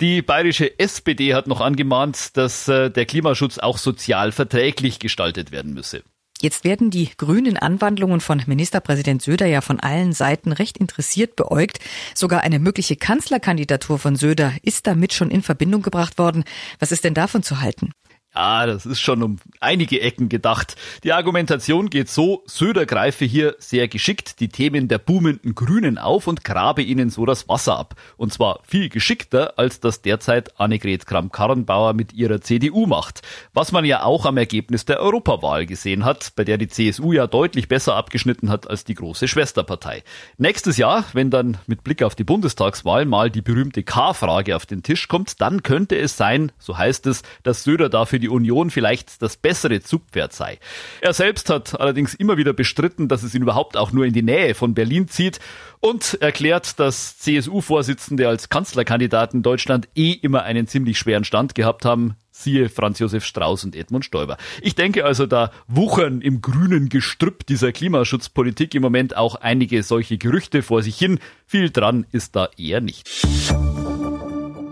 Die 0.00 0.22
bayerische 0.22 0.78
SPD 0.78 1.34
hat 1.34 1.48
noch 1.48 1.60
angemahnt, 1.60 2.36
dass 2.36 2.68
äh, 2.68 2.90
der 2.90 3.06
Klimaschutz 3.06 3.58
auch 3.58 3.78
sozial 3.78 4.30
verträglich 4.30 5.00
gestaltet 5.00 5.50
werden 5.50 5.74
müsse. 5.74 6.02
Jetzt 6.40 6.64
werden 6.64 6.90
die 6.90 7.08
grünen 7.16 7.56
Anwandlungen 7.56 8.20
von 8.20 8.42
Ministerpräsident 8.46 9.22
Söder 9.22 9.46
ja 9.46 9.62
von 9.62 9.80
allen 9.80 10.12
Seiten 10.12 10.52
recht 10.52 10.76
interessiert 10.76 11.34
beäugt. 11.34 11.80
Sogar 12.14 12.42
eine 12.42 12.58
mögliche 12.58 12.94
Kanzlerkandidatur 12.94 13.98
von 13.98 14.16
Söder 14.16 14.52
ist 14.62 14.86
damit 14.86 15.14
schon 15.14 15.30
in 15.30 15.42
Verbindung 15.42 15.80
gebracht 15.82 16.18
worden. 16.18 16.44
Was 16.78 16.92
ist 16.92 17.04
denn 17.04 17.14
davon 17.14 17.42
zu 17.42 17.62
halten? 17.62 17.92
Ah, 18.36 18.66
das 18.66 18.84
ist 18.84 19.00
schon 19.00 19.22
um 19.22 19.38
einige 19.60 20.02
Ecken 20.02 20.28
gedacht. 20.28 20.76
Die 21.04 21.14
Argumentation 21.14 21.88
geht 21.88 22.10
so, 22.10 22.42
Söder 22.44 22.84
greife 22.84 23.24
hier 23.24 23.56
sehr 23.58 23.88
geschickt 23.88 24.40
die 24.40 24.50
Themen 24.50 24.88
der 24.88 24.98
boomenden 24.98 25.54
Grünen 25.54 25.96
auf 25.96 26.26
und 26.26 26.44
grabe 26.44 26.82
ihnen 26.82 27.08
so 27.08 27.24
das 27.24 27.48
Wasser 27.48 27.78
ab. 27.78 27.94
Und 28.18 28.34
zwar 28.34 28.60
viel 28.62 28.90
geschickter, 28.90 29.58
als 29.58 29.80
das 29.80 30.02
derzeit 30.02 30.60
Annegret 30.60 31.06
Kramp-Karrenbauer 31.06 31.94
mit 31.94 32.12
ihrer 32.12 32.42
CDU 32.42 32.84
macht. 32.84 33.22
Was 33.54 33.72
man 33.72 33.86
ja 33.86 34.02
auch 34.02 34.26
am 34.26 34.36
Ergebnis 34.36 34.84
der 34.84 35.00
Europawahl 35.00 35.64
gesehen 35.64 36.04
hat, 36.04 36.32
bei 36.36 36.44
der 36.44 36.58
die 36.58 36.68
CSU 36.68 37.14
ja 37.14 37.26
deutlich 37.26 37.68
besser 37.68 37.94
abgeschnitten 37.94 38.50
hat 38.50 38.68
als 38.68 38.84
die 38.84 38.96
große 38.96 39.28
Schwesterpartei. 39.28 40.02
Nächstes 40.36 40.76
Jahr, 40.76 41.06
wenn 41.14 41.30
dann 41.30 41.56
mit 41.66 41.84
Blick 41.84 42.02
auf 42.02 42.14
die 42.14 42.24
Bundestagswahl 42.24 43.06
mal 43.06 43.30
die 43.30 43.40
berühmte 43.40 43.82
K-Frage 43.82 44.56
auf 44.56 44.66
den 44.66 44.82
Tisch 44.82 45.08
kommt, 45.08 45.40
dann 45.40 45.62
könnte 45.62 45.96
es 45.96 46.18
sein, 46.18 46.52
so 46.58 46.76
heißt 46.76 47.06
es, 47.06 47.22
dass 47.42 47.64
Söder 47.64 47.88
dafür 47.88 48.18
die 48.18 48.25
die 48.26 48.30
Union 48.30 48.70
vielleicht 48.70 49.22
das 49.22 49.36
bessere 49.36 49.80
Zugpferd 49.80 50.32
sei. 50.32 50.58
Er 51.00 51.12
selbst 51.12 51.48
hat 51.48 51.78
allerdings 51.78 52.12
immer 52.14 52.36
wieder 52.36 52.52
bestritten, 52.52 53.06
dass 53.06 53.22
es 53.22 53.34
ihn 53.34 53.42
überhaupt 53.42 53.76
auch 53.76 53.92
nur 53.92 54.04
in 54.04 54.12
die 54.12 54.22
Nähe 54.22 54.54
von 54.54 54.74
Berlin 54.74 55.06
zieht 55.06 55.38
und 55.78 56.18
erklärt, 56.20 56.80
dass 56.80 57.18
CSU-Vorsitzende 57.18 58.28
als 58.28 58.48
Kanzlerkandidaten 58.48 59.42
Deutschland 59.42 59.88
eh 59.94 60.10
immer 60.10 60.42
einen 60.42 60.66
ziemlich 60.66 60.98
schweren 60.98 61.22
Stand 61.22 61.54
gehabt 61.54 61.84
haben. 61.84 62.16
Siehe 62.32 62.68
Franz 62.68 62.98
Josef 62.98 63.24
Strauß 63.24 63.64
und 63.64 63.76
Edmund 63.76 64.04
Stoiber. 64.04 64.36
Ich 64.60 64.74
denke 64.74 65.04
also, 65.04 65.26
da 65.26 65.52
wuchern 65.68 66.20
im 66.20 66.42
grünen 66.42 66.88
Gestrüpp 66.88 67.46
dieser 67.46 67.70
Klimaschutzpolitik 67.70 68.74
im 68.74 68.82
Moment 68.82 69.16
auch 69.16 69.36
einige 69.36 69.82
solche 69.84 70.18
Gerüchte 70.18 70.62
vor 70.62 70.82
sich 70.82 70.98
hin. 70.98 71.20
Viel 71.46 71.70
dran 71.70 72.06
ist 72.10 72.34
da 72.34 72.48
eher 72.58 72.80
nicht. 72.80 73.08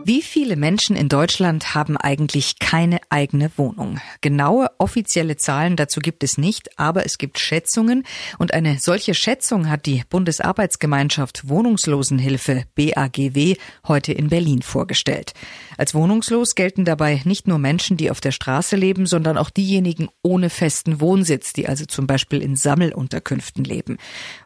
Wie 0.06 0.20
viele 0.20 0.56
Menschen 0.56 0.96
in 0.96 1.08
Deutschland 1.08 1.74
haben 1.74 1.96
eigentlich 1.96 2.58
keine 2.58 3.00
eigene 3.08 3.50
Wohnung? 3.56 4.00
Genaue 4.20 4.66
offizielle 4.76 5.38
Zahlen 5.38 5.76
dazu 5.76 6.00
gibt 6.00 6.22
es 6.22 6.36
nicht, 6.36 6.78
aber 6.78 7.06
es 7.06 7.16
gibt 7.16 7.38
Schätzungen 7.38 8.04
und 8.36 8.52
eine 8.52 8.76
solche 8.80 9.14
Schätzung 9.14 9.70
hat 9.70 9.86
die 9.86 10.02
Bundesarbeitsgemeinschaft 10.10 11.48
Wohnungslosenhilfe 11.48 12.64
BAGW 12.74 13.56
heute 13.88 14.12
in 14.12 14.28
Berlin 14.28 14.60
vorgestellt. 14.60 15.32
Als 15.78 15.94
wohnungslos 15.94 16.54
gelten 16.54 16.84
dabei 16.84 17.22
nicht 17.24 17.48
nur 17.48 17.58
Menschen, 17.58 17.96
die 17.96 18.10
auf 18.10 18.20
der 18.20 18.32
Straße 18.32 18.76
leben, 18.76 19.06
sondern 19.06 19.38
auch 19.38 19.48
diejenigen 19.48 20.10
ohne 20.20 20.50
festen 20.50 21.00
Wohnsitz, 21.00 21.54
die 21.54 21.66
also 21.66 21.86
zum 21.86 22.06
Beispiel 22.06 22.42
in 22.42 22.56
Sammelunterkünften 22.56 23.64
leben. 23.64 23.96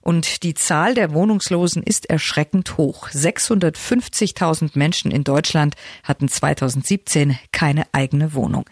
Und 0.03 0.45
die 0.45 0.55
Zahl 0.55 0.95
der 0.95 1.13
Wohnungslosen 1.13 1.83
ist 1.83 2.09
erschreckend 2.09 2.77
hoch. 2.77 3.09
650.000 3.09 4.71
Menschen 4.79 5.11
in 5.11 5.25
Deutschland 5.25 5.48
Deutschland 5.49 5.77
hatten 6.03 6.29
2017 6.29 7.39
keine 7.53 7.87
eigene 7.93 8.35
Wohnung. 8.35 8.67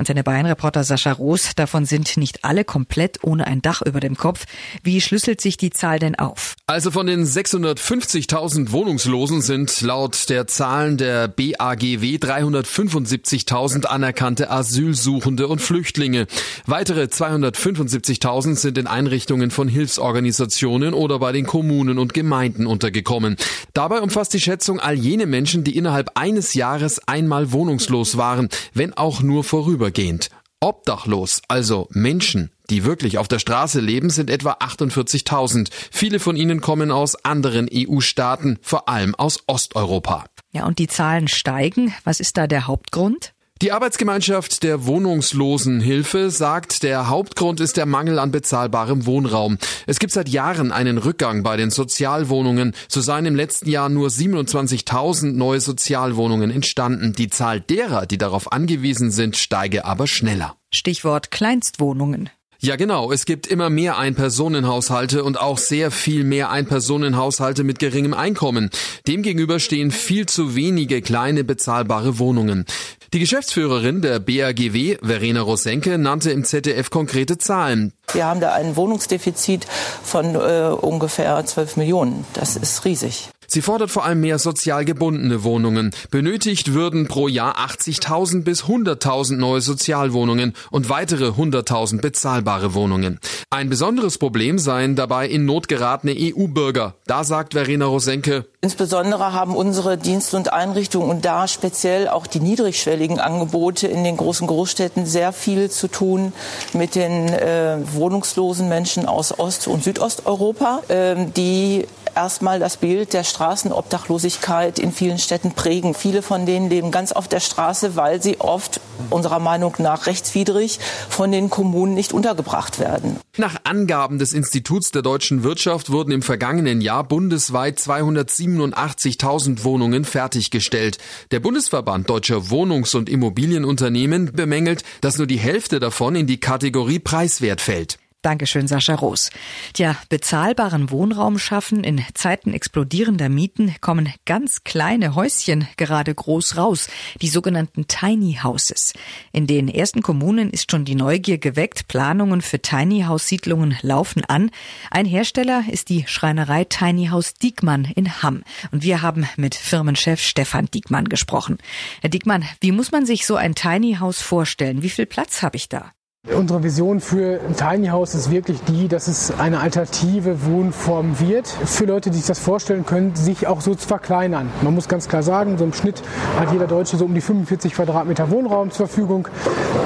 Antenne 0.00 0.24
Bayern-Reporter 0.24 0.82
Sascha 0.82 1.12
Roos, 1.12 1.50
davon 1.56 1.84
sind 1.84 2.16
nicht 2.16 2.42
alle 2.42 2.64
komplett 2.64 3.22
ohne 3.22 3.46
ein 3.46 3.60
Dach 3.60 3.82
über 3.82 4.00
dem 4.00 4.16
Kopf. 4.16 4.46
Wie 4.82 5.02
schlüsselt 5.02 5.42
sich 5.42 5.58
die 5.58 5.68
Zahl 5.68 5.98
denn 5.98 6.14
auf? 6.14 6.56
Also 6.66 6.90
von 6.90 7.06
den 7.06 7.26
650.000 7.26 8.72
Wohnungslosen 8.72 9.42
sind 9.42 9.78
laut 9.82 10.30
der 10.30 10.46
Zahlen 10.46 10.96
der 10.96 11.28
BAGW 11.28 12.16
375.000 12.16 13.84
anerkannte 13.84 14.50
Asylsuchende 14.50 15.48
und 15.48 15.60
Flüchtlinge. 15.60 16.26
Weitere 16.64 17.02
275.000 17.02 18.56
sind 18.56 18.78
in 18.78 18.86
Einrichtungen 18.86 19.50
von 19.50 19.68
Hilfsorganisationen 19.68 20.94
oder 20.94 21.18
bei 21.18 21.32
den 21.32 21.44
Kommunen 21.44 21.98
und 21.98 22.14
Gemeinden 22.14 22.66
untergekommen. 22.66 23.36
Dabei 23.74 24.00
umfasst 24.00 24.32
die 24.32 24.40
Schätzung 24.40 24.80
all 24.80 24.94
jene 24.94 25.26
Menschen, 25.26 25.62
die 25.62 25.76
innerhalb 25.76 26.12
eines 26.14 26.54
Jahres 26.54 27.06
einmal 27.06 27.52
wohnungslos 27.52 28.16
waren, 28.16 28.48
wenn 28.72 28.94
auch 28.94 29.20
nur 29.20 29.44
vorüber 29.44 29.89
vorübergehend. 29.90 30.30
Obdachlos, 30.62 31.40
also 31.48 31.88
Menschen, 31.90 32.50
die 32.68 32.84
wirklich 32.84 33.16
auf 33.16 33.28
der 33.28 33.38
Straße 33.38 33.80
leben, 33.80 34.10
sind 34.10 34.28
etwa 34.28 34.52
48.000. 34.52 35.70
Viele 35.90 36.20
von 36.20 36.36
ihnen 36.36 36.60
kommen 36.60 36.90
aus 36.90 37.24
anderen 37.24 37.66
EU-Staaten, 37.72 38.58
vor 38.60 38.86
allem 38.86 39.14
aus 39.14 39.42
Osteuropa. 39.46 40.26
Ja, 40.52 40.66
und 40.66 40.78
die 40.78 40.86
Zahlen 40.86 41.28
steigen. 41.28 41.94
Was 42.04 42.20
ist 42.20 42.36
da 42.36 42.46
der 42.46 42.66
Hauptgrund? 42.66 43.32
Die 43.62 43.72
Arbeitsgemeinschaft 43.72 44.62
der 44.62 44.86
Wohnungslosenhilfe 44.86 46.30
sagt, 46.30 46.82
der 46.82 47.10
Hauptgrund 47.10 47.60
ist 47.60 47.76
der 47.76 47.84
Mangel 47.84 48.18
an 48.18 48.30
bezahlbarem 48.30 49.04
Wohnraum. 49.04 49.58
Es 49.86 49.98
gibt 49.98 50.14
seit 50.14 50.30
Jahren 50.30 50.72
einen 50.72 50.96
Rückgang 50.96 51.42
bei 51.42 51.58
den 51.58 51.68
Sozialwohnungen. 51.68 52.74
So 52.88 53.02
seien 53.02 53.26
im 53.26 53.36
letzten 53.36 53.68
Jahr 53.68 53.90
nur 53.90 54.08
27.000 54.08 55.32
neue 55.32 55.60
Sozialwohnungen 55.60 56.50
entstanden. 56.50 57.12
Die 57.12 57.28
Zahl 57.28 57.60
derer, 57.60 58.06
die 58.06 58.16
darauf 58.16 58.50
angewiesen 58.50 59.10
sind, 59.10 59.36
steige 59.36 59.84
aber 59.84 60.06
schneller. 60.06 60.56
Stichwort 60.72 61.30
Kleinstwohnungen. 61.30 62.30
Ja, 62.62 62.76
genau. 62.76 63.10
Es 63.10 63.24
gibt 63.24 63.46
immer 63.46 63.70
mehr 63.70 63.96
Einpersonenhaushalte 63.96 65.24
und 65.24 65.40
auch 65.40 65.56
sehr 65.56 65.90
viel 65.90 66.24
mehr 66.24 66.50
Einpersonenhaushalte 66.50 67.64
mit 67.64 67.78
geringem 67.78 68.12
Einkommen. 68.12 68.68
Demgegenüber 69.06 69.60
stehen 69.60 69.90
viel 69.90 70.26
zu 70.26 70.54
wenige 70.54 71.00
kleine 71.00 71.42
bezahlbare 71.42 72.18
Wohnungen. 72.18 72.66
Die 73.12 73.18
Geschäftsführerin 73.18 74.02
der 74.02 74.20
BAGW, 74.20 74.98
Verena 75.02 75.40
Rosenke, 75.40 75.98
nannte 75.98 76.30
im 76.30 76.44
ZDF 76.44 76.90
konkrete 76.90 77.38
Zahlen. 77.38 77.92
Wir 78.12 78.24
haben 78.24 78.40
da 78.40 78.52
ein 78.52 78.76
Wohnungsdefizit 78.76 79.66
von 80.04 80.36
äh, 80.36 80.68
ungefähr 80.80 81.44
12 81.44 81.76
Millionen. 81.76 82.24
Das 82.34 82.54
ist 82.54 82.84
riesig. 82.84 83.30
Sie 83.52 83.62
fordert 83.62 83.90
vor 83.90 84.04
allem 84.04 84.20
mehr 84.20 84.38
sozial 84.38 84.84
gebundene 84.84 85.42
Wohnungen. 85.42 85.90
Benötigt 86.12 86.72
würden 86.72 87.08
pro 87.08 87.26
Jahr 87.26 87.58
80.000 87.58 88.44
bis 88.44 88.62
100.000 88.62 89.38
neue 89.38 89.60
Sozialwohnungen 89.60 90.54
und 90.70 90.88
weitere 90.88 91.30
100.000 91.30 92.00
bezahlbare 92.00 92.74
Wohnungen. 92.74 93.18
Ein 93.50 93.68
besonderes 93.68 94.18
Problem 94.18 94.60
seien 94.60 94.94
dabei 94.94 95.26
in 95.26 95.46
Not 95.46 95.66
geratene 95.66 96.14
EU-Bürger. 96.16 96.94
Da 97.08 97.24
sagt 97.24 97.54
Verena 97.54 97.86
Rosenke, 97.86 98.44
Insbesondere 98.62 99.32
haben 99.32 99.56
unsere 99.56 99.96
Dienste 99.96 100.36
und 100.36 100.52
Einrichtungen 100.52 101.08
und 101.08 101.24
da 101.24 101.48
speziell 101.48 102.08
auch 102.08 102.26
die 102.26 102.40
niedrigschwelligen 102.40 103.18
Angebote 103.18 103.88
in 103.88 104.04
den 104.04 104.18
großen 104.18 104.46
Großstädten 104.46 105.06
sehr 105.06 105.32
viel 105.32 105.70
zu 105.70 105.88
tun 105.88 106.34
mit 106.74 106.94
den 106.94 107.30
äh, 107.30 107.78
wohnungslosen 107.94 108.68
Menschen 108.68 109.06
aus 109.06 109.36
Ost- 109.38 109.66
und 109.66 109.82
Südosteuropa, 109.82 110.82
äh, 110.88 111.16
die 111.34 111.86
erstmal 112.14 112.58
das 112.58 112.76
Bild 112.76 113.12
der 113.12 113.24
Straßenobdachlosigkeit 113.24 114.78
in 114.78 114.92
vielen 114.92 115.18
Städten 115.18 115.52
prägen. 115.52 115.94
Viele 115.94 116.22
von 116.22 116.46
denen 116.46 116.68
leben 116.68 116.90
ganz 116.90 117.12
auf 117.12 117.28
der 117.28 117.40
Straße, 117.40 117.96
weil 117.96 118.22
sie 118.22 118.40
oft 118.40 118.80
unserer 119.10 119.38
Meinung 119.38 119.74
nach 119.78 120.06
rechtswidrig 120.06 120.78
von 121.08 121.32
den 121.32 121.50
Kommunen 121.50 121.94
nicht 121.94 122.12
untergebracht 122.12 122.78
werden. 122.78 123.18
Nach 123.36 123.56
Angaben 123.64 124.18
des 124.18 124.32
Instituts 124.32 124.90
der 124.90 125.02
deutschen 125.02 125.42
Wirtschaft 125.42 125.90
wurden 125.90 126.12
im 126.12 126.22
vergangenen 126.22 126.80
Jahr 126.80 127.04
bundesweit 127.04 127.78
287.000 127.78 129.64
Wohnungen 129.64 130.04
fertiggestellt. 130.04 130.98
Der 131.30 131.40
Bundesverband 131.40 132.10
deutscher 132.10 132.50
Wohnungs- 132.50 132.94
und 132.94 133.08
Immobilienunternehmen 133.08 134.32
bemängelt, 134.32 134.82
dass 135.00 135.18
nur 135.18 135.26
die 135.26 135.38
Hälfte 135.38 135.80
davon 135.80 136.14
in 136.14 136.26
die 136.26 136.40
Kategorie 136.40 136.98
preiswert 136.98 137.60
fällt. 137.60 137.98
Dankeschön, 138.22 138.68
Sascha 138.68 138.96
Roos. 138.96 139.30
Tja, 139.72 139.96
bezahlbaren 140.10 140.90
Wohnraum 140.90 141.38
schaffen 141.38 141.84
in 141.84 142.04
Zeiten 142.12 142.52
explodierender 142.52 143.30
Mieten 143.30 143.74
kommen 143.80 144.12
ganz 144.26 144.62
kleine 144.62 145.14
Häuschen 145.14 145.66
gerade 145.78 146.14
groß 146.14 146.58
raus, 146.58 146.88
die 147.22 147.28
sogenannten 147.28 147.88
Tiny 147.88 148.38
Houses. 148.42 148.92
In 149.32 149.46
den 149.46 149.68
ersten 149.68 150.02
Kommunen 150.02 150.50
ist 150.50 150.70
schon 150.70 150.84
die 150.84 150.96
Neugier 150.96 151.38
geweckt, 151.38 151.88
Planungen 151.88 152.42
für 152.42 152.60
Tiny 152.60 153.04
House 153.04 153.26
Siedlungen 153.26 153.78
laufen 153.80 154.22
an. 154.26 154.50
Ein 154.90 155.06
Hersteller 155.06 155.64
ist 155.70 155.88
die 155.88 156.04
Schreinerei 156.06 156.64
Tiny 156.64 157.06
House 157.06 157.32
Diekmann 157.32 157.86
in 157.86 158.22
Hamm 158.22 158.42
und 158.70 158.82
wir 158.82 159.00
haben 159.00 159.26
mit 159.38 159.54
Firmenchef 159.54 160.20
Stefan 160.20 160.66
Diekmann 160.66 161.08
gesprochen. 161.08 161.56
Herr 162.02 162.10
Diekmann, 162.10 162.44
wie 162.60 162.72
muss 162.72 162.92
man 162.92 163.06
sich 163.06 163.26
so 163.26 163.36
ein 163.36 163.54
Tiny 163.54 163.94
House 163.94 164.20
vorstellen? 164.20 164.82
Wie 164.82 164.90
viel 164.90 165.06
Platz 165.06 165.40
habe 165.40 165.56
ich 165.56 165.70
da? 165.70 165.92
Unsere 166.28 166.62
Vision 166.62 167.00
für 167.00 167.40
Tiny 167.56 167.88
House 167.88 168.14
ist 168.14 168.30
wirklich 168.30 168.60
die, 168.64 168.88
dass 168.88 169.08
es 169.08 169.32
eine 169.38 169.60
alternative 169.60 170.44
Wohnform 170.44 171.18
wird. 171.18 171.48
Für 171.48 171.86
Leute, 171.86 172.10
die 172.10 172.18
sich 172.18 172.26
das 172.26 172.38
vorstellen 172.38 172.84
können, 172.84 173.14
sich 173.16 173.46
auch 173.46 173.62
so 173.62 173.74
zu 173.74 173.88
verkleinern. 173.88 174.50
Man 174.60 174.74
muss 174.74 174.86
ganz 174.86 175.08
klar 175.08 175.22
sagen, 175.22 175.56
so 175.56 175.64
im 175.64 175.72
Schnitt 175.72 176.02
hat 176.38 176.52
jeder 176.52 176.66
Deutsche 176.66 176.98
so 176.98 177.06
um 177.06 177.14
die 177.14 177.22
45 177.22 177.72
Quadratmeter 177.72 178.30
Wohnraum 178.30 178.70
zur 178.70 178.86
Verfügung. 178.86 179.28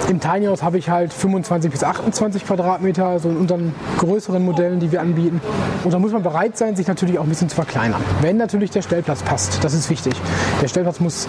Im 0.09 0.19
Tiny 0.19 0.47
House 0.47 0.65
habe 0.65 0.77
ich 0.77 0.91
halt 0.91 1.13
25 1.13 1.71
bis 1.71 1.85
28 1.85 2.45
Quadratmeter, 2.45 3.21
so 3.21 3.31
in 3.31 3.37
unseren 3.37 3.73
größeren 3.99 4.45
Modellen, 4.45 4.81
die 4.81 4.91
wir 4.91 5.03
anbieten. 5.03 5.41
Und 5.85 5.95
da 5.95 6.01
muss 6.01 6.11
man 6.11 6.25
bereit 6.25 6.59
sein, 6.59 6.75
sich 6.75 6.89
natürlich 6.89 7.19
auch 7.19 7.25
ein 7.25 7.29
bisschen 7.29 7.49
zu 7.49 7.55
verkleinern. 7.55 8.03
Wenn 8.23 8.39
natürlich 8.39 8.71
der 8.71 8.83
Stellplatz 8.83 9.23
passt, 9.23 9.63
das 9.63 9.73
ist 9.73 9.89
wichtig. 9.89 10.15
Der 10.61 10.67
Stellplatz 10.67 10.99
muss 10.99 11.29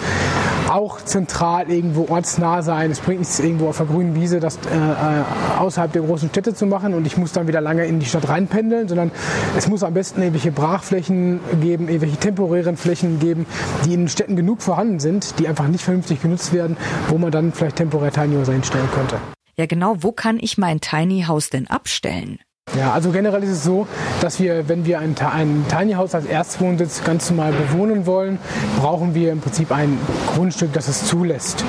auch 0.69 1.01
zentral 1.01 1.69
irgendwo 1.69 2.07
ortsnah 2.10 2.62
sein. 2.62 2.91
Es 2.91 3.00
bringt 3.00 3.19
nichts 3.19 3.39
irgendwo 3.39 3.69
auf 3.69 3.77
der 3.77 3.86
grünen 3.86 4.15
Wiese, 4.15 4.39
das 4.39 4.57
äh, 4.57 5.60
außerhalb 5.60 5.91
der 5.91 6.01
großen 6.01 6.29
Städte 6.29 6.53
zu 6.53 6.65
machen 6.65 6.93
und 6.93 7.05
ich 7.05 7.17
muss 7.17 7.31
dann 7.31 7.48
wieder 7.48 7.62
lange 7.62 7.86
in 7.86 8.00
die 8.00 8.05
Stadt 8.05 8.27
reinpendeln, 8.27 8.88
sondern 8.88 9.12
es 9.57 9.67
muss 9.67 9.84
am 9.84 9.93
besten 9.93 10.22
irgendwelche 10.22 10.51
Brachflächen 10.51 11.39
geben, 11.62 11.88
irgendwelche 11.88 12.17
temporären 12.17 12.77
Flächen 12.77 13.19
geben, 13.19 13.45
die 13.86 13.93
in 13.93 14.07
Städten 14.07 14.36
genug 14.36 14.62
vorhanden 14.62 15.00
sind, 15.00 15.39
die 15.39 15.48
einfach 15.48 15.67
nicht 15.67 15.84
vernünftig 15.84 16.22
genutzt 16.22 16.53
werden, 16.53 16.77
wo 17.10 17.17
man 17.17 17.31
dann 17.31 17.51
vielleicht 17.51 17.77
temporär 17.77 18.12
Tiny 18.12 18.36
Häuser 18.36 18.53
hinstellen 18.53 18.89
könnte. 18.93 19.17
Ja, 19.57 19.65
genau. 19.65 19.95
Wo 20.00 20.12
kann 20.12 20.38
ich 20.39 20.57
mein 20.57 20.81
Tiny 20.81 21.24
House 21.27 21.50
denn 21.50 21.67
abstellen? 21.67 22.39
Ja, 22.77 22.91
also 22.91 23.12
generell 23.12 23.41
ist 23.43 23.51
es 23.51 23.63
so, 23.63 23.88
dass 24.19 24.39
wir, 24.39 24.67
wenn 24.67 24.86
wir 24.86 25.00
ein, 25.00 25.15
ein 25.17 25.65
Tiny 25.69 25.93
House 25.93 26.13
als 26.13 26.25
Erstwohnsitz 26.25 27.03
ganz 27.05 27.29
normal 27.29 27.53
bewohnen 27.53 28.05
wollen, 28.05 28.38
brauchen 28.79 29.15
wir 29.15 29.31
im 29.31 29.39
Prinzip 29.39 29.72
ein 29.72 29.98
Grundstück, 30.34 30.74
das 30.74 30.89
es 30.89 31.05
zulässt. 31.05 31.63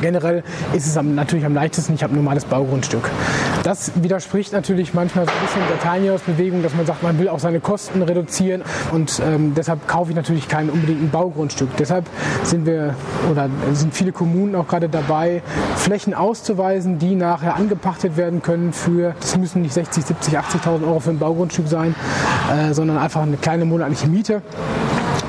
Generell 0.00 0.42
ist 0.74 0.86
es 0.86 0.96
am, 0.96 1.14
natürlich 1.14 1.44
am 1.44 1.54
leichtesten, 1.54 1.94
ich 1.94 2.02
habe 2.02 2.14
ein 2.14 2.16
normales 2.16 2.44
Baugrundstück. 2.44 3.08
Das 3.62 3.92
widerspricht 4.02 4.52
natürlich 4.52 4.94
manchmal 4.94 5.26
so 5.26 5.32
ein 5.32 5.40
bisschen 5.40 5.62
der 5.68 5.80
Tiny 5.80 6.08
House 6.08 6.22
Bewegung, 6.22 6.62
dass 6.62 6.74
man 6.74 6.86
sagt, 6.86 7.02
man 7.02 7.18
will 7.18 7.28
auch 7.28 7.38
seine 7.38 7.60
Kosten 7.60 8.02
reduzieren 8.02 8.62
und 8.92 9.20
ähm, 9.24 9.54
deshalb 9.54 9.86
kaufe 9.88 10.10
ich 10.10 10.16
natürlich 10.16 10.48
kein 10.48 10.70
unbedingt 10.70 11.10
Baugrundstück. 11.12 11.68
Deshalb 11.76 12.06
sind 12.44 12.66
wir 12.66 12.94
oder 13.30 13.50
sind 13.72 13.94
viele 13.94 14.12
Kommunen 14.12 14.54
auch 14.54 14.68
gerade 14.68 14.88
dabei, 14.88 15.42
Flächen 15.76 16.14
auszuweisen, 16.14 16.98
die 16.98 17.14
nachher 17.14 17.56
angepachtet 17.56 18.16
werden 18.16 18.42
können 18.42 18.72
für, 18.72 19.14
das 19.20 19.36
müssen 19.36 19.62
nicht 19.62 19.74
60, 19.74 20.04
70, 20.04 20.38
80.000 20.38 20.86
Euro 20.86 21.00
für 21.00 21.10
ein 21.10 21.18
Baugrundstück 21.18 21.68
sein, 21.68 21.94
äh, 22.52 22.72
sondern 22.72 22.98
einfach 22.98 23.22
eine 23.22 23.36
kleine 23.36 23.64
monatliche 23.64 24.06
Miete. 24.06 24.42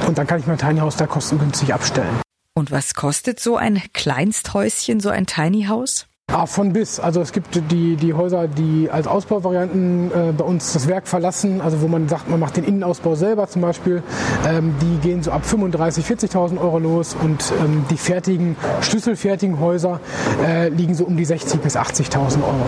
Und 0.07 0.17
dann 0.17 0.27
kann 0.27 0.39
ich 0.39 0.48
mein 0.48 0.57
Tiny 0.57 0.79
House 0.79 0.95
da 0.95 1.07
kostengünstig 1.07 1.74
abstellen. 1.74 2.21
Und 2.55 2.71
was 2.71 2.93
kostet 2.93 3.39
so 3.39 3.57
ein 3.57 3.81
Kleinsthäuschen, 3.93 5.00
so 5.00 5.09
ein 5.09 5.25
Tiny 5.25 5.65
House? 5.65 6.08
Ah, 6.31 6.45
von 6.45 6.74
bis. 6.74 7.00
Also 7.00 7.21
es 7.21 7.31
gibt 7.31 7.55
die, 7.71 7.95
die 7.95 8.13
Häuser, 8.13 8.48
die 8.48 8.89
als 8.91 9.07
Ausbauvarianten 9.07 10.12
äh, 10.12 10.31
bei 10.31 10.43
uns 10.43 10.74
das 10.74 10.88
Werk 10.88 11.07
verlassen, 11.07 11.59
also 11.59 11.81
wo 11.81 11.88
man 11.88 12.07
sagt, 12.07 12.29
man 12.29 12.39
macht 12.39 12.57
den 12.57 12.65
Innenausbau 12.65 13.15
selber 13.15 13.48
zum 13.48 13.63
Beispiel. 13.63 14.03
Ähm, 14.48 14.75
die 14.79 14.98
gehen 15.07 15.24
so 15.24 15.31
ab 15.31 15.43
35.000, 15.43 16.29
40.000 16.29 16.59
Euro 16.59 16.77
los 16.77 17.15
und 17.15 17.51
ähm, 17.59 17.86
die 17.89 17.98
fertigen, 17.98 18.55
schlüsselfertigen 18.81 19.59
Häuser 19.59 20.00
äh, 20.45 20.69
liegen 20.69 20.93
so 20.93 21.05
um 21.05 21.17
die 21.17 21.25
60.000 21.25 21.57
bis 21.57 21.75
80.000 21.75 22.43
Euro. 22.43 22.67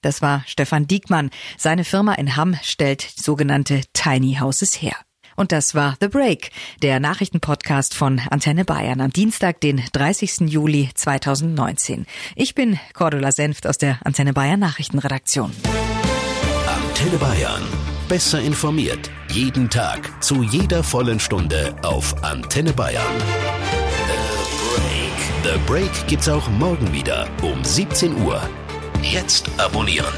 Das 0.00 0.22
war 0.22 0.42
Stefan 0.46 0.86
Diekmann. 0.86 1.30
Seine 1.58 1.84
Firma 1.84 2.14
in 2.14 2.36
Hamm 2.36 2.56
stellt 2.62 3.02
sogenannte 3.02 3.82
Tiny 3.92 4.38
Houses 4.40 4.80
her. 4.80 4.96
Und 5.36 5.52
das 5.52 5.74
war 5.74 5.96
The 6.00 6.08
Break, 6.08 6.50
der 6.82 7.00
Nachrichtenpodcast 7.00 7.94
von 7.94 8.20
Antenne 8.30 8.64
Bayern 8.64 9.00
am 9.00 9.12
Dienstag, 9.12 9.60
den 9.60 9.82
30. 9.92 10.50
Juli 10.50 10.90
2019. 10.94 12.06
Ich 12.36 12.54
bin 12.54 12.78
Cordula 12.94 13.32
Senft 13.32 13.66
aus 13.66 13.78
der 13.78 13.98
Antenne 14.04 14.32
Bayern 14.32 14.60
Nachrichtenredaktion. 14.60 15.52
Antenne 16.66 17.16
Bayern. 17.18 17.62
Besser 18.08 18.40
informiert. 18.40 19.10
Jeden 19.30 19.70
Tag. 19.70 20.22
Zu 20.22 20.42
jeder 20.42 20.82
vollen 20.82 21.18
Stunde 21.18 21.74
auf 21.82 22.22
Antenne 22.22 22.72
Bayern. 22.72 23.02
The 25.42 25.54
Break. 25.54 25.54
The 25.54 25.58
Break 25.66 26.06
gibt's 26.06 26.28
auch 26.28 26.48
morgen 26.50 26.92
wieder 26.92 27.26
um 27.42 27.64
17 27.64 28.22
Uhr. 28.22 28.42
Jetzt 29.02 29.48
abonnieren. 29.58 30.12